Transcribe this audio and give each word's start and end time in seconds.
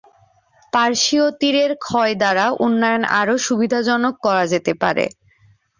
পার্শ্বীয় 0.73 1.25
তীরের 1.39 1.71
ক্ষয় 1.85 2.13
দ্বারা 2.21 2.45
উন্নয়ন 2.65 3.03
আরও 3.19 3.35
সুবিধাজনক 3.47 4.13
করা 4.25 4.43
যেতে 4.53 4.73
পারে। 4.81 5.05